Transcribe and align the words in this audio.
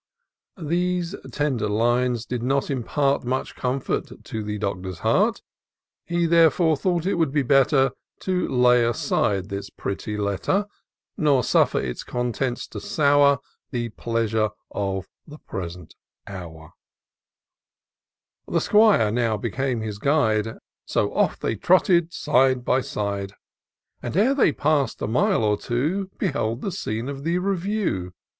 These 0.57 1.13
tender 1.31 1.69
lines 1.69 2.25
did 2.25 2.41
not 2.41 2.71
impart 2.71 3.23
Much 3.23 3.55
comfort 3.55 4.23
to 4.25 4.41
the 4.43 4.57
Doctor's 4.57 4.97
heart; 5.05 5.43
He 6.05 6.25
therefore 6.25 6.75
thought 6.75 7.05
it 7.05 7.19
would 7.19 7.31
be 7.31 7.43
better 7.43 7.91
To 8.21 8.47
lay 8.47 8.83
aside 8.83 9.49
this 9.49 9.69
pretty 9.69 10.17
letter; 10.17 10.65
Nor 11.17 11.43
suffer 11.43 11.79
its 11.79 12.03
contents 12.03 12.65
to 12.69 12.79
sour 12.79 13.41
The 13.69 13.89
pleasure 13.89 14.49
of 14.71 15.07
the 15.27 15.37
present 15.37 15.93
hour. 16.25 16.73
IN 18.47 18.47
SEARCH 18.47 18.47
OF 18.47 18.53
THE 18.55 18.59
PICTURESUUE. 18.59 18.79
117 18.79 18.99
The 19.21 19.29
'Squire 19.29 19.29
now 19.29 19.37
became 19.37 19.81
his 19.81 19.99
guide, 19.99 20.57
So 20.87 21.13
off 21.13 21.37
they 21.39 21.55
trotted, 21.55 22.11
side 22.11 22.65
by 22.65 22.81
side; 22.81 23.33
And, 24.01 24.17
ere 24.17 24.33
they 24.33 24.51
pass'd 24.51 24.99
a 25.03 25.07
mile 25.07 25.43
or 25.43 25.57
two,^ 25.57 26.09
Beheld 26.17 26.61
the 26.61 26.71
scene 26.71 27.07
of 27.07 27.23
the 27.23 27.37
review. 27.37 28.13